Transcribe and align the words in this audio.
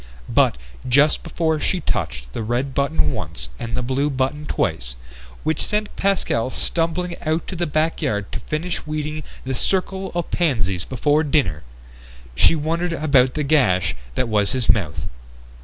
But 0.29 0.57
just 0.89 1.21
before 1.21 1.59
she 1.59 1.79
touched 1.79 2.33
the 2.33 2.41
red 2.41 2.73
button 2.73 3.11
once 3.11 3.49
and 3.59 3.77
the 3.77 3.83
blue 3.83 4.09
button 4.09 4.47
twice 4.47 4.95
which 5.43 5.63
sent 5.63 5.95
Pascal 5.95 6.49
stumbling 6.49 7.15
out 7.21 7.45
to 7.49 7.55
the 7.55 7.67
backyard 7.67 8.31
to 8.31 8.39
finish 8.39 8.87
weeding 8.87 9.21
the 9.45 9.53
circle 9.53 10.11
of 10.15 10.31
pansies 10.31 10.85
before 10.85 11.23
dinner 11.23 11.61
she 12.33 12.55
wondered 12.55 12.93
about 12.93 13.35
the 13.35 13.43
gash 13.43 13.93
that 14.15 14.27
was 14.27 14.53
his 14.53 14.67
mouth. 14.69 15.07